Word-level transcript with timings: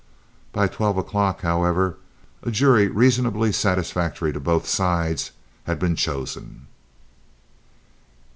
By 0.51 0.67
twelve 0.67 0.97
o'clock, 0.97 1.41
however, 1.41 1.95
a 2.41 2.49
jury 2.49 2.87
reasonably 2.87 3.51
satisfactory 3.51 4.33
to 4.33 4.39
both 4.39 4.65
sides 4.67 5.29
had 5.65 5.77
been 5.77 5.95
chosen. 5.95 6.65